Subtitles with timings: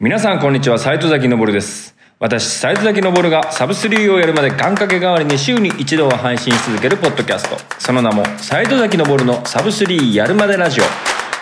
[0.00, 1.96] 皆さんこんにちは、斉藤崎昇です。
[2.20, 7.56] 私、斉藤崎昇がサブスリーをやるまで願掛け代わりに週に一度は配信し続けるポッドキャスト。
[7.80, 10.84] その名も、斉藤崎昇のサブスリーやるまでラジオ。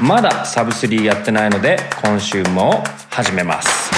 [0.03, 3.91] まだサブスリーやってないので、今週も始めます。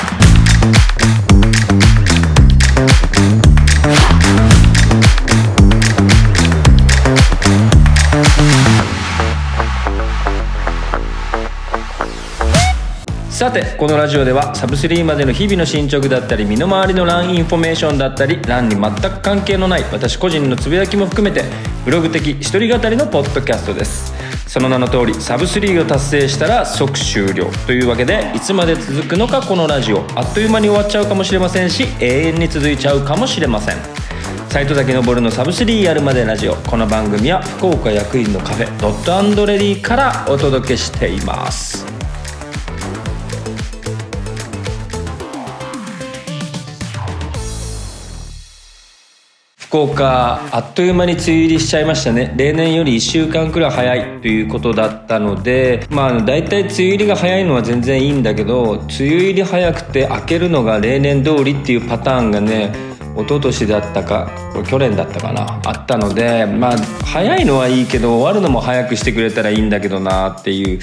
[13.39, 21.45] さてこのラジオではサブ3までの日々の進捗だったり身の回りのランインフォメーションだったりランに全く関係のない私個人のつぶやきも含めて
[21.85, 24.13] ブログ的一人語りのポッドキャストです。
[24.49, 33.77] その名の通りサブ3を達成したら即終了というわけでいつまで続くのかこのラジオあっという間に終わっちゃうかもしれませんし永遠に続いちゃうかもしれません。
[34.49, 36.57] 西戸崎のぼるのサブ3やるまでラジオ。
[36.57, 41.98] この番組は福岡薬院のカフェドットアンドレディからお届けしています。
[49.69, 52.33] 福岡あっという間に梅雨入りしちゃいましたね。
[52.39, 62.88] 例年より1週間くらい早いということだったのでまあ大体梅雨入りが早いのは全然いいんだけど梅雨入り早くて明けるのが例年通りっていうパターンがね
[63.19, 64.31] 一昨年だったか
[64.69, 70.79] 去年だったかなあったのでまあ早いのはいいけど終わるのも早くしてくれたらいいんだけどなっていう、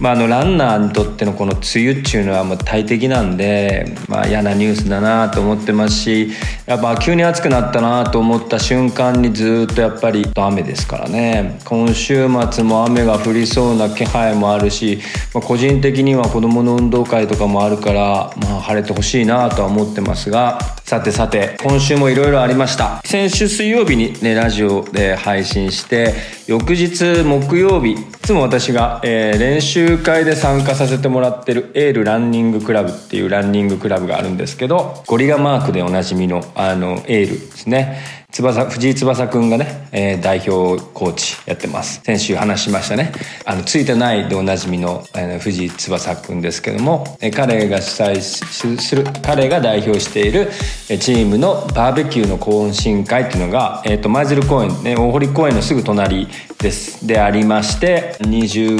[0.00, 6.30] まあ、あのランナーにとってのこの梅雨っていうのはもう大敵なんで、まあ、嫌なニュースだなと思ってますし
[6.66, 11.60] やっぱ急に暑くなったなと思った瞬間にずっとやっぱり雨ですからね。
[11.64, 14.98] 今週末も雨が降りそうな気配もあるし、
[15.32, 23.02] まあ、個人的には子どもの運動会とかもあるから、まあ、晴れてほしいなとは思ってますがさてさて今週もいろいろありました。
[23.04, 26.14] 先週水曜日にねラジオで配信して
[26.46, 37.98] 翌日木曜日いつも私が、えー練習会で参加させてもらってるエールランニングクラブっていうランニングクラブがあるんですけどゴリラマークでおなじみのあのエールですね。
[38.32, 42.02] 翼藤井翼くんがね、えー代表コーチやってます。
[42.04, 43.12] 先週話しましたね。
[43.44, 50.50] あのついてないでおなじみの、えー藤井翼くんですけども、えー彼が主催する彼が代表している
[50.98, 57.06] チームのバーベキューの懇親会っていうのが、えー、と舞鶴公園、ね、大堀公園のすぐ隣です。
[57.06, 58.78] でありまして20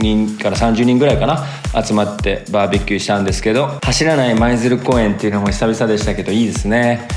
[0.00, 1.44] 人から30人ぐらいかな
[1.82, 7.08] 集まってバーベキューしたんですけど走らない舞鶴公園っていうのも久々でしたけどいいですね。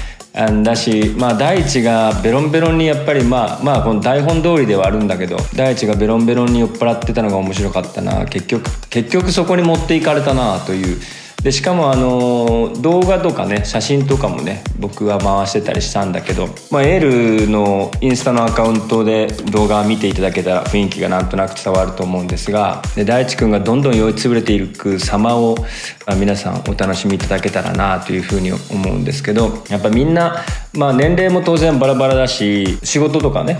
[0.64, 8.26] だし、まあ、大地がベロンベロンにやっぱりまあまあこの台本通りではあるんだけど大地がベロンベロンに酔っ払ってたのが面白かったな。
[8.26, 11.02] 結局結局そこに持っていかれたなという
[11.44, 25.56] でしかもあの動画とかね写真とかもね僕は回してたりしたんだけど、まあ、エールのインスタのアカウントで動画を見ていただけたら雰囲気がなんとなく伝わると思うんですがで大地君がどんどん酔いつぶれていく様を、
[26.06, 30.44] あ皆さんお楽しみいただけたらなというふうに思うんですけどやっぱみんな、
[30.78, 33.60] まあ、年齢も当然バラバラだし仕事とかね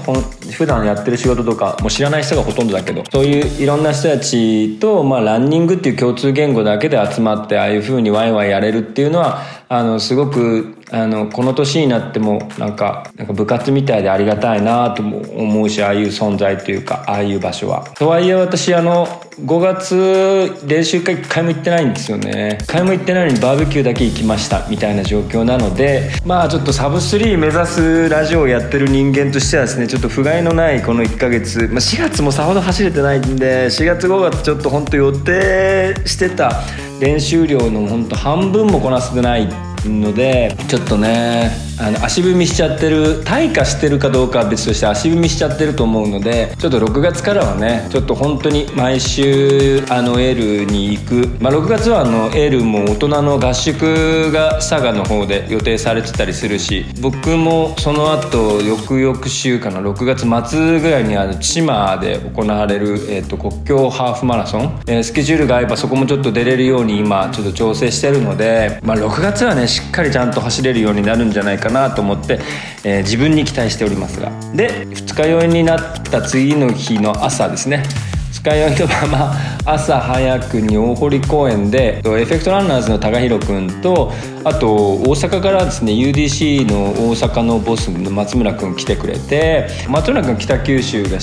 [0.52, 17.84] 普段やってる仕事とかも知らない人がほとんどだけどそういういろんな人たちと、まあ、ランニングっていう共通言語だけで集まってああいうふうにワイワイやれるっていうのはあのすごくあのこの年になってもなんかなんか部活みたいでありがたいなとも思うしああいう存在というかああいう場所は。
[17.96, 19.06] とはいえ私あの
[19.42, 36.64] 5月練習会1回も行ってないんですよね1回も行ってないのにバーベキューだけ行きましたみたいな状況なのでまあちょっとサブ3目指すラジオをやってる人間としてはですねちょっと不甲斐のないこの1ヶ月、まあ、4月もさほど走れてないんで4月5月ちょっと本当予定してた
[37.00, 41.67] 練習量の本当半分もこなせてないのでちょっとね。
[41.80, 72.40] あの足踏みしちゃってる退化してるかどうかは別として足踏みしちゃってると思うのでちょっと6月からはねちょっと本当に毎週あのエールに行く、まあ、6月はあのエールも大人の合宿が佐賀の方で予定されてたりするし僕もその後翌々週かな6月末ぐらいにあの千葉で行われる、えー、と国境ハーフマラソン、えースケジュールが合えばそこもちょっと出れるように今ちょっと調整してるので、まあ、6月はねしっかりちゃんと走れるようになるんじゃないかかなと思って、
[72.84, 74.32] えー自分に期待しておりますが。
[74.54, 77.84] で二日酔いになった次の日の朝ですね。
[78.32, 79.36] 二日酔いのまま
[79.66, 84.12] 朝早くに大堀公園でエフェクトランナーズの高弘君と
[84.48, 91.20] あと大阪からですね UDC の大阪のボスの松村君来てくれて松村君北九州が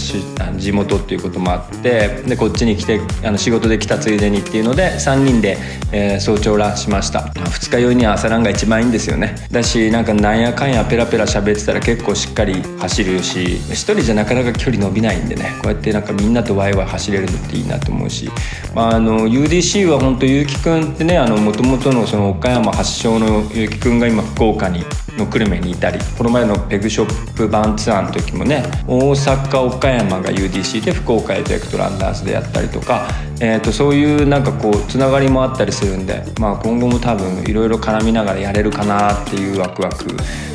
[0.56, 5.56] 地元っていうこともあってでこっちに来てあの仕事で来たついでにっていうので3人で、
[5.92, 7.32] えー早朝ランしました。
[7.50, 9.34] 二日酔いには朝ランが一番いいんですよね。
[9.50, 15.52] だしなんかなんやかんやペラペラ喋ってたら結構しっかり走るし一人じゃなかなか距離伸びないんでね。
[15.62, 18.30] こうやってなんかみんなとワイワイ走れるのっていいなと思うし、
[18.74, 24.84] まあ、あの UDC は本当結城くんってねもともとのその岡山発祥の結城くんが今福岡に
[25.16, 33.08] の久留米にいたりこの前のペグショップバンツアーの時もね大阪岡山が UDC で福岡エフェクトランダーズでやったりとか、
[33.40, 40.06] えー、とそういうなんかこうつながりもあったりするんで、まあ、今後も多分いろいろ絡みながらやれるかなっていうワクワク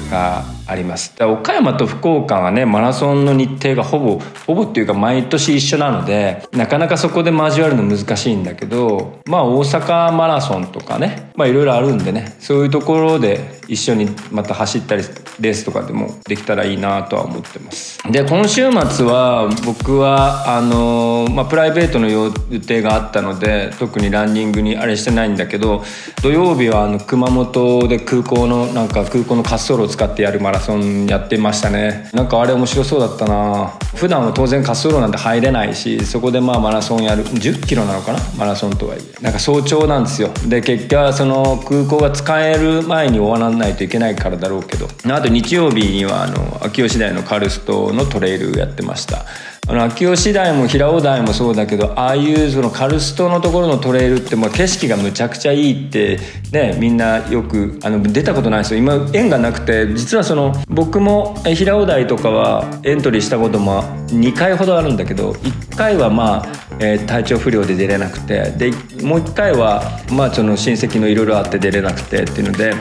[0.10, 1.14] があります。
[1.24, 15.04] 岡山と福岡はねマラソンの日程がほぼほぼっていうか毎年一緒なのでなかなかそこで交わるの難しいんだけどまあ大阪マラソンとかねまあいろいろあるんでねそういうところで一緒にまた走ったり
[15.40, 18.00] レースとかでもできたらいいなとは思ってます。
[18.12, 25.84] で今週末は僕はあの、まあ、プライベートの予定があったので特にランニングにあれしてないんだけど
[26.24, 32.10] 土曜日はあの熊本で空港のなんか空港の滑走路を使ってやるマラソンやってましたね。
[32.14, 33.74] なんかあれ面白そうだったな。
[33.96, 38.20] 普段は当然滑走路なんて入れないしそこでまあマラソンやる10キロなのかな？
[38.38, 39.24] マラソンとはいえ。
[39.24, 40.30] なんか早朝なんですよ。
[40.48, 44.88] で結果その空港が使える前に終わらないといけないからだろうけど。
[45.14, 49.26] あと日曜日にはあの秋吉台のカルストのトレイルやってました。
[49.70, 56.20] あの秋吉台も平尾台もそうだけどああいうそのカルストのところのトレイルってまあ景色がむちゃくちゃいいって
[56.52, 66.46] ねみんなよくあの出たことないですよ今縁がなくて実はその僕も平尾台とかはエントリーしたことも2回ほどあるんだけど1回はまあ、
[66.80, 68.72] えー、体調不良で出れなくてで
[69.04, 72.74] もう1回はまあその親戚のいろいろあって出れなくてっていうので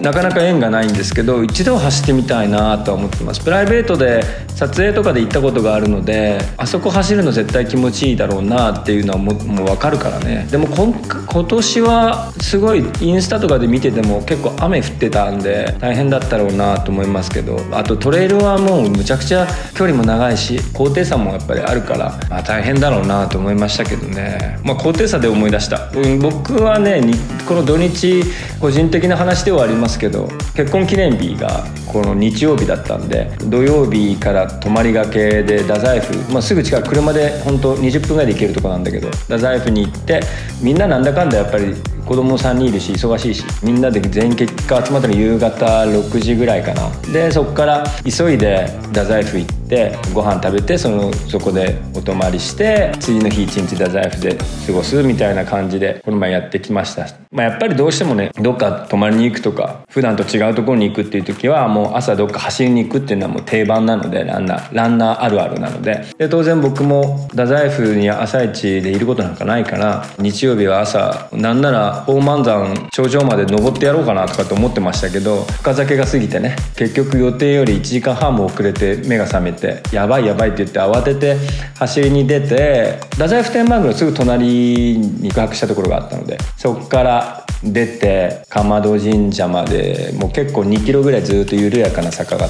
[0.00, 3.42] なかなか縁がないんですけど一度走ってみたいなとは思ってます。
[3.42, 4.22] プライベートで
[4.54, 10.46] 撮影とかで行ったことがあるのであそこ走るの絶対気持ちいいだろうなっていうのはももう分かるからね。
[10.50, 17.56] でも今年はすごいインスタとかで見てても結構雨降ってたんで大変だったろうなと思いますけど。
[17.72, 25.90] あとトレイルはもうむちゃくちゃ距離も長いし高低差もやっぱりあるから、まあ、大変だろうなと思いましたけどね、まあ、高低差で思い出した、
[26.20, 27.00] 僕はね
[27.48, 28.22] この土日
[28.60, 40.20] 個人的な話ではありますけど結婚記念日がこの日曜日だったんで土曜日から泊まりがけで太宰府、まあ、すぐ近く車で本当20分ぐらいで行けるとこなんだけど太宰府に行って
[40.60, 41.74] みんななんだかんだやっぱり
[42.06, 46.88] 子供3人いるし忙しいしみんなで全員結果集まったの夕方6時ぐらいかな。
[47.12, 54.36] でそこから急いで太宰府行ってご飯食べてそのそこでお泊まりして次の日一日太宰府で
[54.66, 66.06] 過ごすみたいな感じでこの前やってきました、まあ、やっぱりどうしてもねどっか泊まりに行くとか普段と違うところに行くっていう時はもう朝どっか走りに行くっていうのはもう定番なのでランナーランナーあるあるなので。
[66.18, 81.36] で当然僕も太宰府に朝一でいることなんかないから日曜日は朝なんなら大満山頂上まで登ってやろうかなとかって思ってましたけど深酒が過ぎてね結局予定より1時間半も遅れて目が覚めてやばいやばいって言って慌てて
[81.78, 92.48] 走りに出て太宰府天満宮のすぐ隣に宿泊したところがあったのでそこから出て竈門神社までもう結構2キロぐらいずっと緩やかな坂が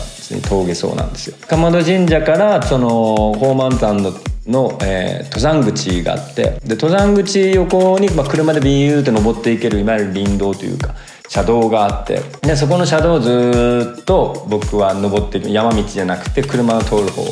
[0.49, 1.37] 峠そうなんですよ。
[1.49, 4.13] 竈門神社からその宝満山の
[4.47, 10.95] の、えー、登山口があってで登山口横に、まあ、車でビューって登っていけるいわゆる林道というか
[11.29, 17.25] 車道があってでそこの車道をずっと僕は登っていく山道じゃなくて車の通る方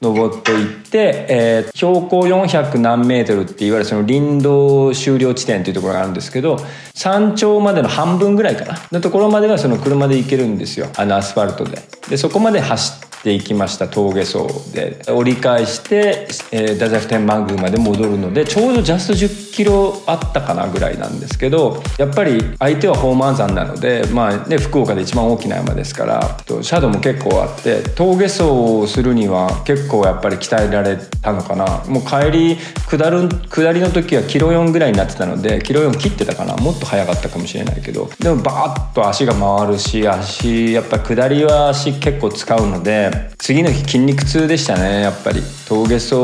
[0.00, 6.58] 登っていって、えー、標高400何メートルっていわゆるその林道終了地点というところがあるんですけど
[6.94, 10.88] 山頂までの半分ぐらいかなのところまではその車で行けるんですよ。
[10.96, 11.82] あのアスファルトで。
[12.08, 14.38] でそこまで走っていきました峠走
[14.72, 15.02] で。
[15.08, 31.84] 折り返して、えー、太宰府天満宮まで戻るのでちょうどジャスト10キロあったかなぐらいなんですけどやっぱり相手は宝満山なので、まあね、福岡で一番大きな山ですからシャドウも結構あって峠走をするには結構やっぱり鍛えられたのかな。
[31.86, 32.56] もう帰り
[32.88, 36.56] 下る下りの時はキロ4ぐらいになってたのでキロ4切ってたかな。
[36.56, 45.42] もっと速かったかもしれないけどでもバーッと足が回るし足やっぱ下りは足結構使うので次の日筋肉痛でしたねやっぱり。
[45.68, 46.14] 峠走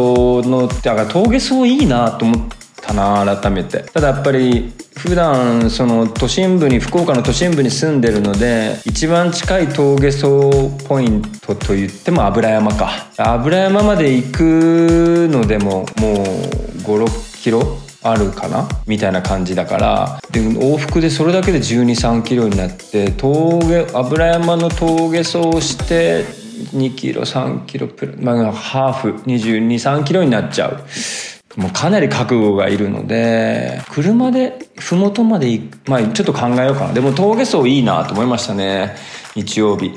[0.49, 2.49] のだから峠走いいなと思っ
[2.83, 3.85] たな改めて。
[3.93, 10.27] ただやっぱり普段その都心部に福岡の都心部に住んでるので一番近い峠走
[10.89, 12.91] ポイントと言っても油山か。
[13.17, 16.17] 油山まで行くのでももう
[16.83, 20.21] 56キロあるかなみたいな感じだから。
[20.31, 26.25] で往復でそれだけで1 2 3キロになって峠油山の峠走をして
[26.57, 30.81] 2キロ3キロプラ、まあ、ハーフ2 2 3キロになっちゃう。
[31.61, 36.93] もうかなり覚悟がいるので車で麓まで行くまあちょっと考えようかな。
[36.93, 38.97] でも峠走いいなと思いましたね。
[39.35, 39.93] 日曜日。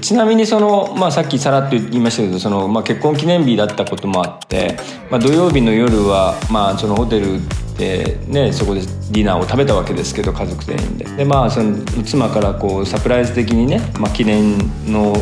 [0.00, 4.76] ちなみにその、まあ、さっきさらっと言いましたけどその、まあ、結婚記念日だったこともあって、
[5.10, 7.40] まあ、土曜日の夜は、まあ、そのホテル
[7.76, 11.04] で、ね、そこでディナーを食べたわけですけど家族全員で。
[11.06, 15.16] で、まあ、その妻からこうサプライズ的にね、まあ、記念の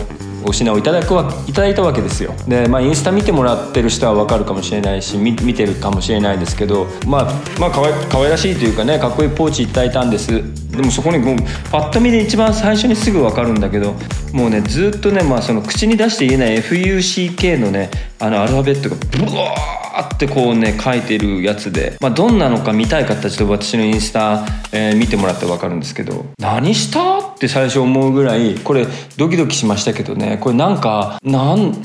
[0.44, 2.34] お品をいただくわいただいたわけですよ。
[2.46, 7.24] で、まあ、インスタ見てもらってる人は分かるかもしれないし見見てるかもしれないですけどまあ
[7.58, 10.42] まあかわいかわいらしいというかねかっこいいポーチいただいたんです。
[10.70, 11.36] でもそこにもう
[11.72, 13.94] パッと見で一番最初にすぐ分かるんだけど
[14.32, 17.90] もうねずっとね、まあ、その口に出して言えない FUCK のね
[18.20, 28.86] あのアルファベットがブワーってこうね書いてるやつで、まあ、どんなのか見たい方ちょっと私のインスタ、えー、見てもらって分かるんですけど何したって最初思うぐらいこれ
[29.16, 31.82] ドキドキしましたけどねこれなんかなん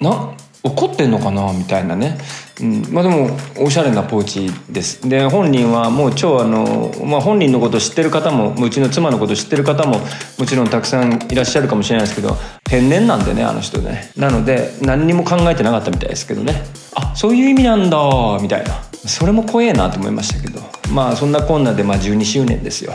[0.00, 2.18] な怒ってんのかなみたいなね。
[2.60, 5.08] うん、まあでもおしゃれなポーチです。
[5.08, 9.98] で本人はもう超あの、まあ、本人のこと知ってる方もうちの妻のこと知ってる方も
[10.38, 14.12] もちろんたくさんいらっしゃるかもしれないですけど天然なんでねあの人ね。
[14.16, 16.62] なので何にも考えてなかったみたいですけどね。
[16.94, 17.98] あそういう意味なんだ
[18.40, 18.74] みたいな。
[19.06, 20.60] それも怖えなと思いましたけど。
[20.92, 22.94] まあそんなこんなでまあ12周年ですよ。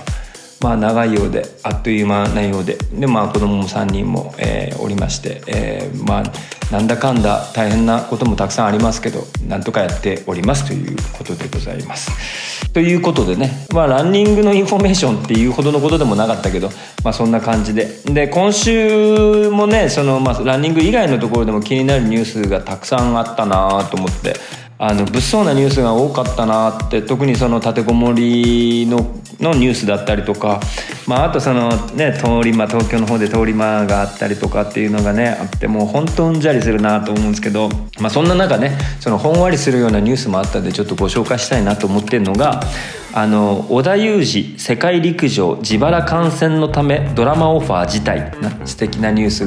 [0.61, 2.77] まあ長いようであっという間なようで。
[2.93, 6.23] でまあ子供も3人も、えー、おりまして、えー、まあ
[6.71, 12.09] なんだかんだ大変なこともたくさんありますけどなんとかやっておりますということでございます。
[12.71, 16.69] ということでね、まあ、ランニングのインフォメーションっていうほどのことでもなかったけど、
[17.03, 24.35] まあ、そんな感じでで今週もねその、まあ、ランニング以外のところでも気になるニュースがたくさんあったなと思って
[24.77, 30.60] あの物騒なニュースが多かったなって特にその立てこもりののニュースだったりとか、
[31.08, 37.69] まあ、あとそのね通り魔東京の方で通り魔があったりとかっていうのがねあってもう本当うんじゃりするなと思うんですけど、
[38.00, 42.62] まあ、そんな中ねそのほんわりするようなニュースもあったんでちょっとご紹介したいなと思ってるのが
[43.13, 48.31] あの織田裕二世界陸上自腹観戦のためドラマオファー自体。
[48.65, 49.46] 素敵なニュース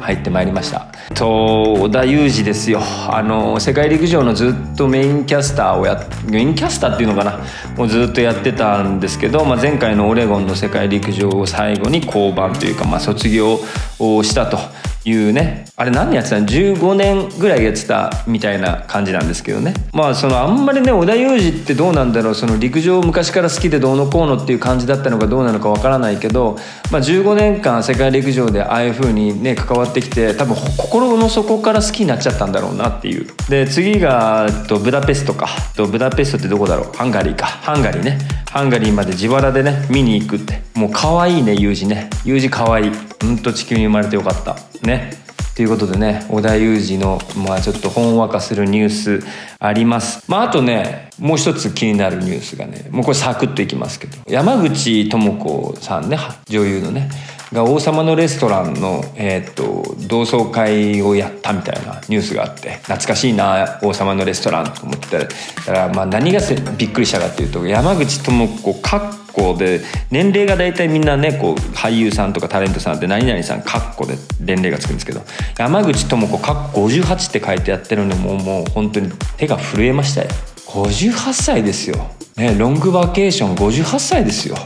[0.00, 0.88] 入ってまいりました。
[1.14, 2.80] と織田裕二ですよ。
[3.08, 7.40] あの世界陸上のずっとメインキャスターをやメインキャスターっていうのかな
[7.76, 13.58] もうずっとやってたんですけど、まあ、前回のオレゴンの世界陸上を最後に降板というか、まあ、卒業
[13.98, 14.58] をしたと
[15.04, 19.74] いうねあれ何年やってたの？15年ぐらいやってたみたいな感じなんですけどね。
[19.92, 22.34] まあそのあんまりね織田裕二ってどうなんだろう？
[22.34, 26.56] その陸上昔から好きでどうのこうのっていう感じだったのかどうなのかわからないけど、
[26.90, 33.26] まあ、15年間世界陸上でああいう風にね関わってきて多分心の底から好きになっちゃったんだろうなっていう。
[33.50, 35.48] で次がとブダペストか。
[35.76, 36.92] とブダペストってどこだろう？
[36.96, 37.46] ハンガリーか。
[37.46, 38.18] ハンガリーね。
[38.50, 40.62] ハンガリーまで自腹でね見に行くって。
[40.74, 42.08] もう可愛いねユージね。
[42.24, 42.92] ユージ可愛い。
[43.32, 44.56] んと地球に生まれてよかった。
[44.86, 45.24] ね。
[45.54, 49.20] ということでね織田裕二の、まあ、ちょっとほんわかするニュース
[49.60, 50.24] あります。
[50.28, 54.18] まあ、あとねもう一つ気になるニュースがねもうこれサクッといきますけど。
[54.26, 57.08] 山口智子さんね女優のね
[57.52, 65.28] が王様のレストランの、えーと、同窓会をやったみたいなニュースがあって懐かしいな王様のレストランと思って
[65.64, 66.40] たらまあ何が
[66.76, 75.22] びっくりしたかっていうと山口智子かっこで年齢が大体みんなねこう俳優さんとかタレントさんって何々さんかっこで年齢がつくんですけど
[75.58, 80.28] 山口智子かっこ58って書いてやってるのももう本当に手が震えましたよ。
[80.66, 81.96] 58歳ですよ、
[82.36, 84.56] ね、ロングバケーション58歳ですよ。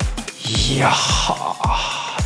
[0.71, 0.91] いや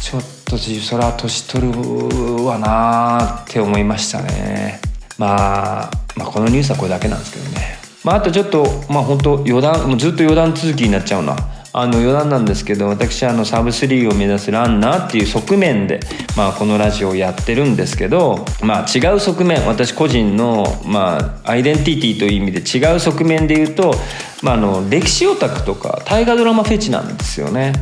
[0.01, 4.81] ちょっとそれは年取るわなって思いましたね、
[5.19, 7.79] まあ、まあこのニュースはこれだけなんですけどね。
[8.05, 11.37] まああとちょっとまあ本当余談もうずっと余談続きになっちゃうな。
[11.75, 16.01] あの余談なんですけど私はあのサブ3を目指すランナーっていう側面で、
[16.37, 23.95] まあ、このラジオをやってるんですけど、まあ、違う側面私個人の、まあ、アイデンティティという意味で違う側面で言うと、
[24.43, 27.73] まあ、あの歴史オタクとか大河ドラマフェチなんですよね。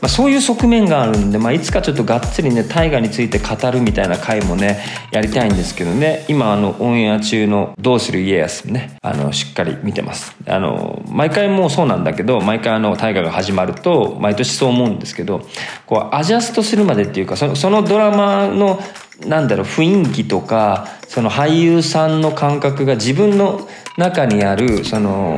[0.00, 6.24] まあ、そういう側面があるんで、まあ、いつかちょっとがっつりね大河について語るみたいな回もねやりたいんですけどね。
[6.28, 10.36] 今あのオンエア中の「どうする家康」ねあのしっかり見てます。
[10.46, 15.46] あの毎回もうそうなんだけど毎回あの大河が始まると毎年そう思うんですけど
[15.86, 18.80] こうアジャストするまでっていうかそのそのドラマの
[19.26, 25.36] なんだろう雰囲気とかその俳優さんの感覚が自分の中にあるその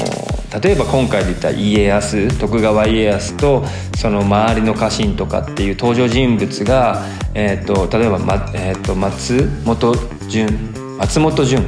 [0.63, 3.65] 例えば今回で言った家康徳川家康と
[3.97, 7.03] その周りの家臣とかっていう登場人物が、
[7.35, 9.95] えーと、例えば、まえーと、松本
[10.29, 10.49] 潤
[10.99, 11.65] 松本潤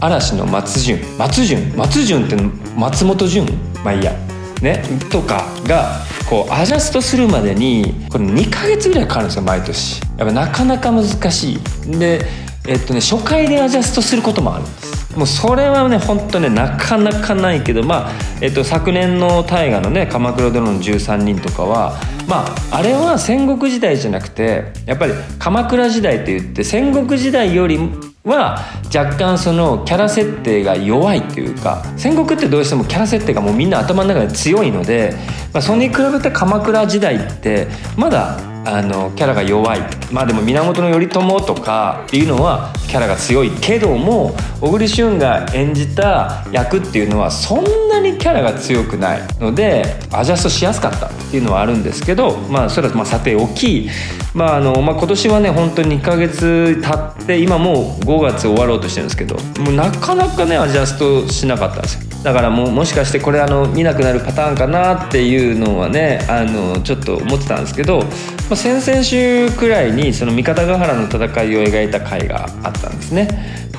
[0.00, 0.98] 嵐の松潤。
[1.18, 1.76] 松潤？
[1.76, 2.36] 松潤って
[2.76, 3.46] 松本潤？
[3.84, 4.12] まあいいや。
[4.60, 4.82] ね？
[5.10, 10.00] とかがこうアジャストするまでにこれ2か月ぐらいかかるんですよ毎年。
[10.18, 11.98] やっぱなかなか難しい。
[11.98, 12.20] で
[12.68, 14.93] えっとね初回でアジャストすることもあるんです。
[15.16, 21.94] もうそれはね本当ねなかなかないけどまあ、えっと、昨年の大河のね「鎌倉殿の13人」とかは
[22.28, 27.78] まああれは戦国時代じゃなくてやっぱり鎌倉時代といって戦国時代より
[28.24, 28.58] は
[28.94, 35.14] 若干そのキャラ設定が弱いっていうか戦国ってどうしてもキャラ設定がもうみんな頭の中で強いので、
[35.52, 39.80] まあ、それに比べて鎌倉時代ってまだあのキャラが弱い。
[40.10, 53.88] まあでも源頼朝とかっていうのはキャラが強いけども小栗旬が演じた役っていうのはそんなにキャラが強くないのでアジャストしやすかったっていうのはあるんですけどまあそれはまあさておき。
[54.34, 62.14] まああのまあ、今年はね本当に2ヶ月経って今もう5月終わろうとしてるんですけどもうなかなかねアジャストしなかったんですよ。
[62.24, 68.02] だからももしかしてこれあの見なくなるパターンかなっていうのはねあのちょっと思ってたんですけど、
[68.50, 73.28] ま、先々週くらいにその三方ヶ原の戦いを描いた回があったんですね。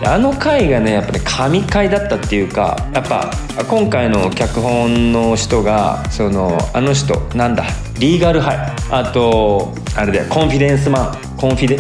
[0.04, 3.32] あの回がねやっぱり神回だったっていうかやっぱ
[3.70, 7.64] 今回の脚本の人がそのあの人なんだ
[7.98, 8.58] リーガルハイ。
[8.92, 11.38] あとあれでコンフィデンスマン。
[11.38, 11.78] コンフィデ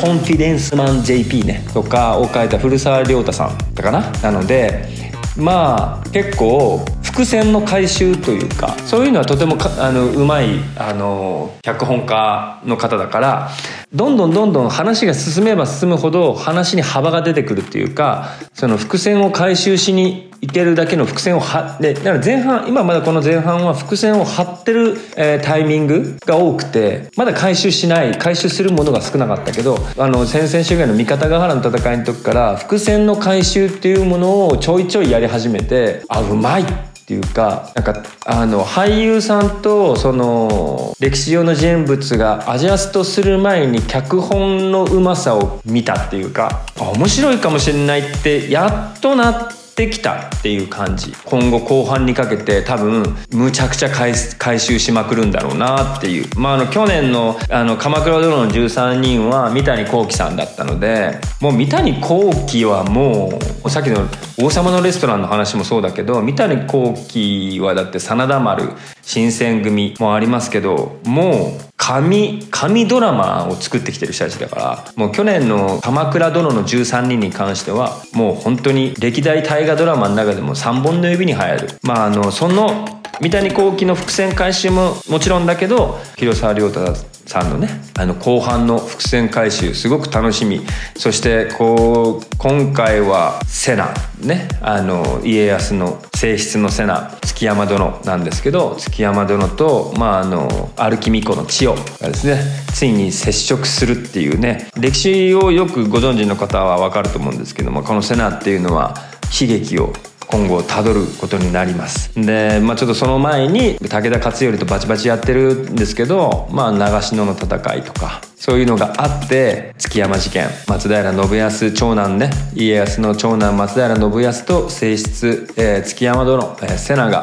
[0.00, 1.64] コンフィデンスマン JP ね。
[1.74, 4.10] とかを書いた古澤亮太さんだかな。
[4.22, 4.88] なので
[5.36, 6.84] まあ結構
[7.18, 13.50] 伏線の回収というかそういうのはとてもあのうまいあの脚本家の方だから
[13.92, 51.12] どんどんどんどん話が進めば進むほど話に幅が出てくるっていうかその伏線を回収しにいけるだけの伏線を張ってだから前半今まだこの前半は伏線を張ってる、えー、タイミングが多くてまだ回収しない回収するものが少なかったけどあの先々週ぐらいの三方ヶ原の戦いの時から伏線の回収っていうものをちょいちょいやり始めてあうまいってていうかなんかあの俳優さんとその歴史上の人物がアジャストする前に脚本のうまさを見たっていうか面白いかもしれないってやっとなっててきたっていう感じ。
[51.24, 56.26] 今後後半にかけて多分むちゃくちゃ回収しまくるんだろうなっていう。
[56.36, 64.08] まああの去年のあの鎌倉殿の13人は三谷幸喜さんだったのでもう三谷幸喜はもうさっきの
[64.42, 68.70] 「王様のレストラン」の話もそうだけど三谷幸喜はだって真田丸
[69.08, 81.68] 新選組もありますけどもう神神ドラマを作ってきてる人たちだからもう去年の「鎌倉殿の13人」に関してはもう本当に歴代大河ドラマの中でも3本の指に入る。
[81.82, 82.84] まああのその
[83.22, 86.94] 三谷幸喜の伏線回収ももちろんだけど広沢亮太
[87.28, 90.62] さんのねあの後半の伏線回収すごく楽しみ。
[90.96, 102.40] そしてこう今回は瀬名ねあの家康の正室の瀬名築山殿なんですけど築山殿と、まあ、あの歩き巫女の千代がですね
[102.74, 108.94] ついに接触するっていうね歴史をよくご存知の方は分かると思うんですけどもこの瀬名っていうのは
[109.40, 109.92] 悲劇を
[110.28, 112.14] 今後たどることになります。
[112.14, 127.22] で、まあ、ちょっとその前に武田勝頼とバチバチやってるんですけど、まあ、長篠の戦いとかそういうのがあって築山事件松平信康長男ね家康の長男松平信康と正室、えー、築山殿、えー、瀬名が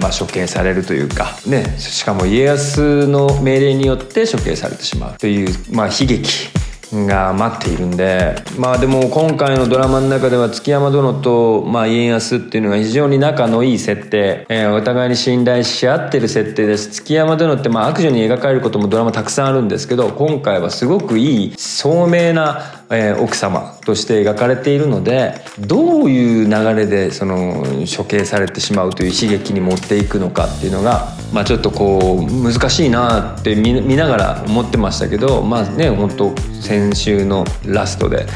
[0.00, 6.48] まあ、処刑されるというか、ね、しかも家康の命令によって処刑されてしまうという、まあ、悲劇。
[6.92, 16.90] が待っているんでまあでも今回のドラマの中では築山殿と、まあ、家康っていうのが非常に仲のいい設定、えー、お互いに信頼し合ってる設定です。
[16.90, 27.64] 築山殿ってまあ悪女に描かれることもドラマたくさんあるんですけど今回はすごくいい聡明なえー、奥様として描かれているのでどういう流れでその
[27.96, 38.26] 処刑されてしまうという悲劇に持っていくのかっていうのが、まあ、ちょっとこう難しいなって見ながら思ってましたけどまあね本当先週のラストで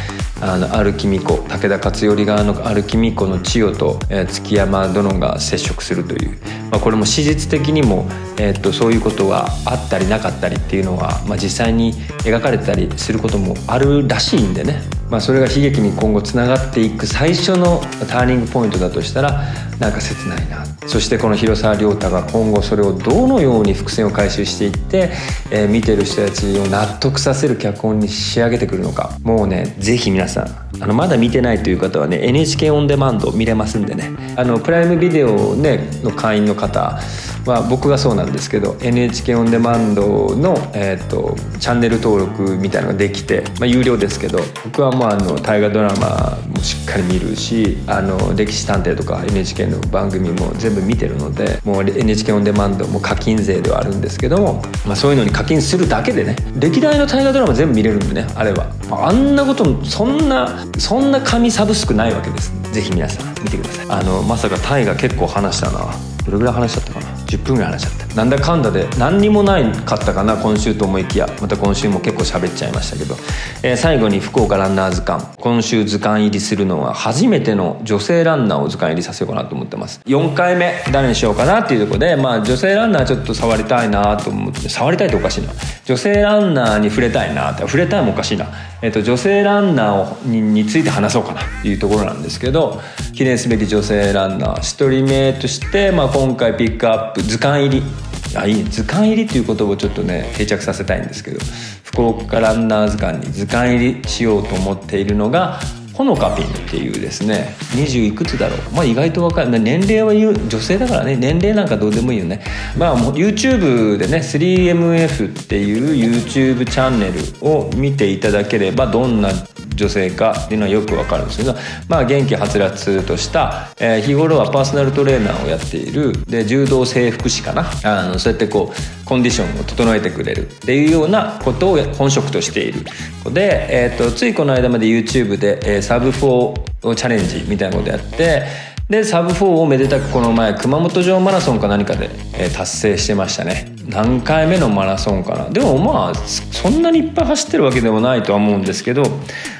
[0.40, 6.30] あの歩き巫女武田勝頼側の歩き巫女の千代と、えー、築山殿が接触するという、
[6.70, 8.06] まあ、これも史実的にも、
[8.38, 11.94] えー、っとそういうことがあったりなかったりっていうのは、まあ、実際に
[12.24, 19.42] 描かれたりすることもあるらしいんでね、まあ、それが悲劇に今後つながっていく最初のターニングポイントだとしたら
[19.78, 20.64] なんか切ないな。
[20.86, 25.10] そしてこの広沢亮太が今後それをどのように伏線を回収していって、
[25.50, 29.16] えー、見てる人たちを納得させる脚本に仕上げてくるのか。
[29.22, 34.10] もうねぜひ皆さんあのまだ見てないという方はね NHK オンデマンド見れますんでね。
[34.36, 37.00] あのプライムビデオ、ね、の会員の方
[37.46, 58.70] は僕がそうなんですけど NHK オンデマンドの、えーと、チャンネル登録みたいなのができて、まあ、有料ですけど僕はもうあの大河ドラマもしっかり見るしあの歴史探偵とか NHK の番組も全部見てるのでもう NHK オンデマンドも課金税ではあるんですけども、まあ、そういうのに課金するだけでね歴代の大河ドラマ全部見れるんでねあれは。
[58.90, 62.52] あんなことそんなそんな紙サブスクないわけです。
[62.72, 63.86] ぜひ皆さん見てください。
[63.88, 65.94] あのまさか大河結構話したな。
[66.24, 68.05] どれぐらい話しちゃったかな？10分ぐらい話しちゃった。
[68.16, 71.28] なんだかんだで何にもないかったかな今週と思いきや。
[71.42, 73.14] また今週も結構喋っちゃいましたけど、
[73.62, 80.00] えー、最後に福岡ランナー図鑑今週図鑑入りするのは初めての女性ランナーを図鑑入りさせようかなと思ってます。
[80.06, 85.52] 4回目誰にしようかなっていうとこでまあ女性ランナーちょっと触りたいなと思って触りたいっておかしいな。
[85.86, 88.48] 女性ランナーに触れたいなって触れたいもおかしいな、
[88.82, 92.80] えーと、女性ランナーにについて話そうかなっていうところなんですけど
[93.12, 98.05] 記念すべき女性ランナー1人目として、まあ、今回ピックアップ図鑑入り
[98.36, 101.38] あいい図鑑入りっていう言葉をちょっとね定着させたいんですけど
[101.84, 105.58] 福岡ランナー図鑑に図鑑入りしようと思っているのが
[105.96, 108.74] ほのかピンっていうですね20いくつだろう。
[108.74, 109.48] まあ意外と若い。
[109.48, 111.16] 年齢は言う女性だからね。
[111.16, 112.44] 年齢なんかどうでもいいよね。
[112.76, 119.30] まあもう YouTube でね 3MF っていう YouTube チャンネルを見ていただければどんな
[119.76, 121.54] 女性かっていうのはよくわかるんですけど、
[121.88, 127.70] まあ、元気はつらつとした、えー、日頃はパーソナルトレーナーをやっているで柔道整復師かな？
[127.84, 130.48] あのそうやってこうコンディションを整えてくれる。
[130.48, 132.84] っていうようなことを本職としている。
[133.32, 138.44] で、えーと、ついこの間まで YouTube で、えー、サブ4チャレンジみたいなことやって
[138.88, 143.74] でサブ4をめでたくこの前熊本城マラソンか何かで、えー、達成してましたね。
[143.88, 145.50] 何回目のマラソンかな。
[145.50, 149.02] でもまあそんなにいっぱい走ってるわけでもないとは思うんですけど、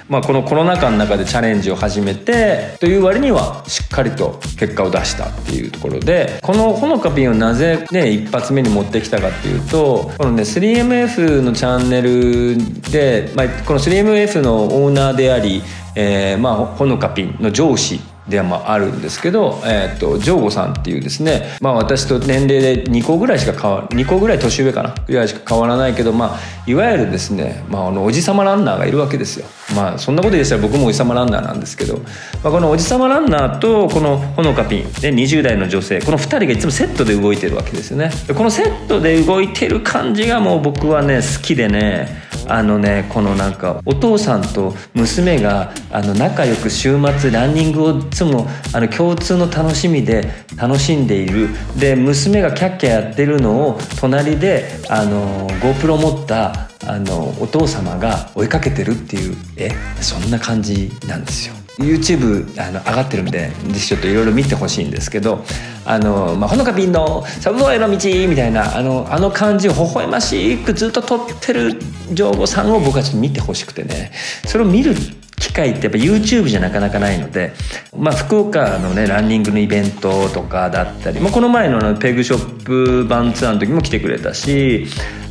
[0.08, 12.56] まあ、このコロナ禍の中でチャレンジを始めてという割にはしっかりと結果を出したっていうところでこのほのかピンをなぜね一発目に持ってきたかっていうとこのね 3MF のチャンネル
[12.92, 15.62] で、まあ、この 3MF のオーナーであり、
[15.96, 29.46] えー、まあほのかピンの上司ではまああるんですけど、えーと、ジョーゴさんっていうですね、まあ、私と年齢で2個ぐらいしか変わ2個ぐらい年上かなぐらいしか変わらないけど、まあ、いわゆるですね、まあ、あのおじさまランナーがいるわけですよ。
[29.74, 31.98] まあそんなこと言ったら僕もおじさまランナーなんですけど、
[32.42, 38.10] まあ、このおじさまランナーとこのほのかピンで20代の女性この2人がいつもセットで動いてるわけですよね。
[38.28, 51.48] このセットで動いてる感じがもう僕はね好きでねあのねこのなんかお父さんと娘があの仲良く週末ランニングをいつもあの共通の楽しみで楽しんでいる
[51.78, 61.54] で娘がキャッキャやってるのを隣であの GoPro 持ったあのお父様が追いかけてるっていうえそんな感じなんですよ。
[61.78, 65.44] YouTube あの上がってるんでぜひちょっといろいろ見てほしいんですけど
[65.84, 71.78] あの、まあ、ほのか便のサブウェイの道みたいなあのあの感じを微笑ましくずっと撮ってる
[72.14, 74.10] 上後さんを僕はちょっと見てほしくてね。
[74.46, 74.94] それを見る
[75.38, 77.52] 機会ってやっぱ YouTube じゃなかなかないので、
[77.94, 84.86] まあ、福岡のねランニングのイベントとかだったり、まあ、この前のペグショップ版ツアーの時も来てくれたし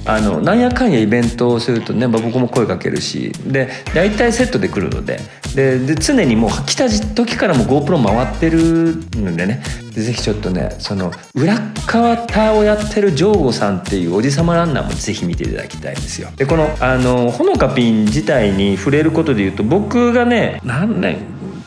[0.05, 5.19] あのなんやかんやイベントをするとね、まあ、僕も声かけるしで大体セットで来るので
[5.55, 16.29] で常にもう来た時からも GoPro 回ってるのでねぜひちょっとねその裏側ターをやってるジョーゴさんっていうおじさまランナーもぜひ見ていただきたいんですよ。
[16.35, 21.17] でこのあのほのかピン自体に触れることでいうと僕がね何年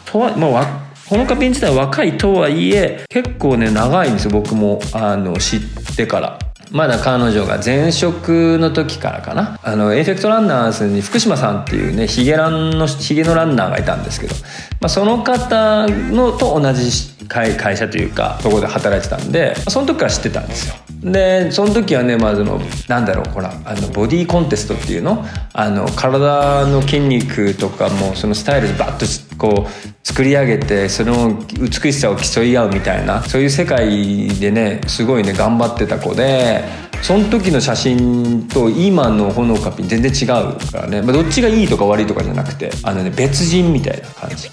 [0.05, 4.31] とはまあほのかピン自体は若いとはいえ結構ね長いんですよ。
[4.31, 5.61] 僕もあの知っ
[5.97, 6.39] てから。
[6.71, 9.59] まだ彼女が前職の時からかな。
[9.63, 14.35] あのエフェクトランナーズに福島さんっていうねヒゲランのヒゲのランナーがいたんですけど、
[14.81, 20.75] まあ、その方のと同じ会会社というかそこで働いてたんでその時から知ってたんですよ。
[21.13, 25.25] でその時はねまあそのなんだろうほらあのボディーコンテストっていうの？
[25.53, 36.65] あの体の筋肉とかもそのスタイルでバッとこう作り上げてその美しさを競い合うみたいなそういう世界でねすごいね頑張ってた子で
[37.03, 44.51] その時の写真と今のほのかぴ全然違うからね、まあ、どっちがいいとか悪いとかじゃなくてあのね別人みたいな感じ。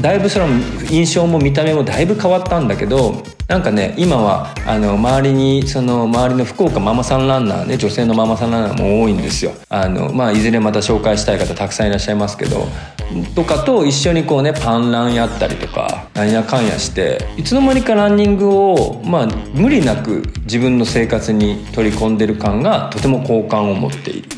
[0.00, 0.46] だいぶその
[0.90, 9.52] 印象も見た目もだいぶ変わったんだけどなんかね今はあの周りにその周りの福岡ママさんランナーね女性のママさんランナーも多いんですよ。
[9.68, 12.68] あの、まあ、いずれまた紹介したい方たくさんいらっしゃいますけど
[13.34, 24.28] とかと一緒にこうねパンランやったりとかなんやかんやしていつの間にかランニングをまあ無理なく自分の生活に取り込んでる感がとても好感を持っている。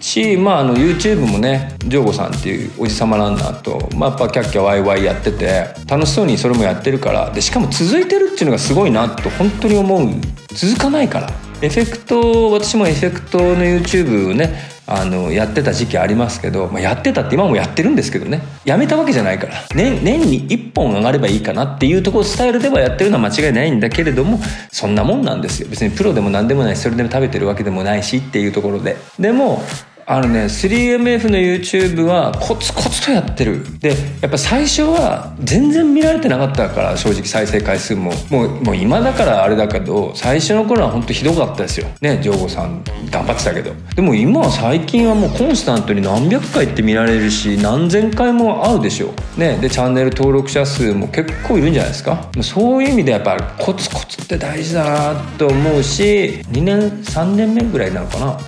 [0.00, 10.10] し、まあ、あの YouTube もねジョーゴさんっていうおじさまランナーと、まあ、やっぱキャッキャワイワイやってて楽しそうにそれもやってるからでしかも続いてるっていうのがすごいなと本当に思う。
[10.54, 11.51] 続かないから。
[11.62, 18.42] エフェクト私もエフェクトの YouTube ねあのやってた時期ありますけど、まあ、やってたって今もやってるんですけどね。
[18.64, 24.40] やめたわけじゃないから、ね、年に1本上がればいいかなっていうところスタイルではやってるのは間違いないんだけれども
[24.72, 25.68] そんなもんなんですよ。
[25.70, 28.96] 別にプロでも何でもないしそれでも食べてるわけでもないしっていうところで。
[29.20, 29.62] でも
[30.06, 33.64] あのね 3MF の YouTube はコツコツとやってる。
[33.78, 38.12] でやっぱ最初は全然見られてなかったから正直再生回数も。
[38.30, 41.88] もうもう今だからあれだけど最初の頃は本当ひどかったですよ。
[42.00, 43.72] ねジョーゴさん頑張ってたけど。
[43.94, 49.12] でも今は最近はもうコンスタントに何百回って見られるし何千回も会うでしょ。
[49.36, 52.30] ねでチャンネル登録者数も結構いるんじゃないですか。
[52.42, 54.84] そういう意味でやっぱコツコツって大事だ
[55.14, 58.38] なと思うし2年3年目ぐらいなのかな。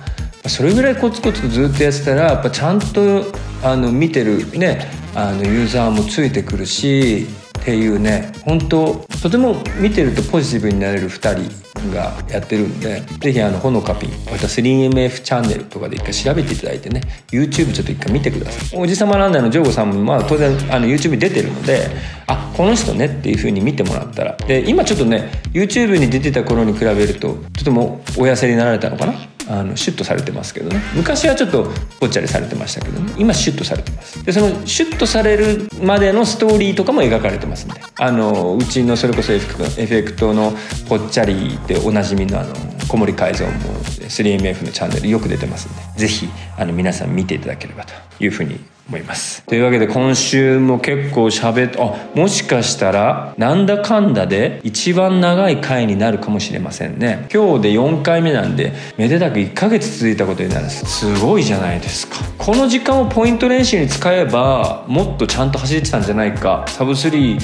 [0.49, 3.25] それぐらいコツコツとずっとやってたらやっぱちゃんと
[3.63, 7.27] あの見てるねあのユーザーもついてくるし
[7.59, 18.79] っていうね本当とても見てるとポジティブになれる2人がやってるんでぜひあのほのかぴんまた 3MF チャンネルとかで一回調べていただいてね YouTube ちょっと一回見てください。
[18.79, 21.87] おじさまランナーのジョーゴさんもまあ当然あの YouTube に出てるので
[22.27, 24.37] あこの人ねっていう風に見てもらったら。
[24.37, 29.13] で今ちょっとね YouTube に出てた頃に比べるととてもお痩せになられたのかな？
[29.47, 30.81] あのシュッとされてますけどね。
[30.93, 34.23] 昔はちょっとぽっちゃりされてましたけど、ね、今シュッとされてます。
[34.23, 37.81] でそのシュッとされるまでのストーリーとかも描かれてますんで。
[37.97, 40.53] あのうちのそれこそエフェクトエフェクトの
[40.89, 42.55] ぽっちゃりでおなじみのあの
[42.87, 45.81] 小森改造も 3MF のチャンネルよく出てますんで。
[45.97, 46.29] 是非
[46.73, 49.43] 皆さん見ていただければというふうに思います。
[49.45, 57.27] というわけで今週も結構喋ってあもしかしたらなんだかんだで一番長い回になるかもしれませんね。
[57.33, 60.85] 今日で4回目なんでめでたく1ヶ月続いたことになるんです。
[60.85, 62.17] すごいじゃないですか。
[62.37, 66.65] この時間をポイント練習に使えばもっとちゃんと走れてたんじゃないか。
[66.67, 67.39] サブ3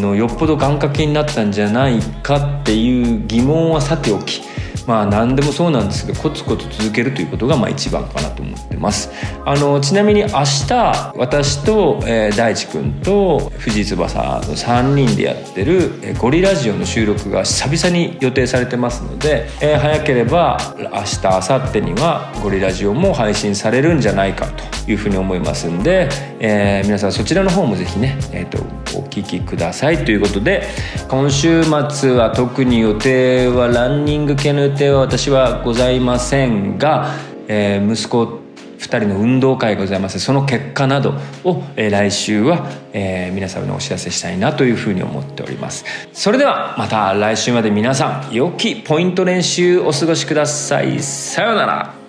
[0.00, 4.42] のよっぽど願掛けになったんじゃないかっていう疑問はさておき。
[4.86, 9.10] まあ何でもそうなんですけどコツコツ続けるということがまあ一番かなと思ってます。
[9.44, 24.79] あのちなみに明日私と、えー、大地君と藤井翼の3人でやってる、えー、ゴリラジオの収録が久々に予定されてますので、えー、早ければ明日明後日にはゴリラジオも配信されるんじゃないかと。
[24.90, 28.58] いうふうに思いますんで、えー、皆さんそちらの方もぜひね、えーと、
[28.98, 30.66] お聞きくださいということで
[31.08, 37.14] 今週末は特に予定はランニング系の予定は私はございませんが、
[37.48, 38.40] えー、息子
[38.80, 40.18] 2人の運動会がございます。
[40.20, 41.12] その結果など
[41.44, 45.84] を、えー、来週は、えー、皆様にお知らせしたいなというふうに思っております。
[46.14, 50.98] それではまた来週まで皆さん良きポイント練習お過ごしください。
[51.00, 51.99] さようなら。